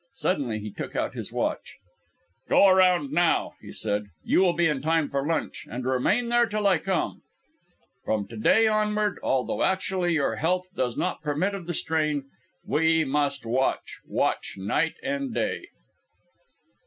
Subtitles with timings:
[0.15, 1.75] Suddenly he took out his watch.
[2.49, 6.45] "Go around now," he said "you will be in time for lunch and remain there
[6.45, 7.21] until I come.
[8.03, 12.31] From to day onward, although actually your health does not permit of the strain,
[12.65, 15.67] we must watch, watch night and day."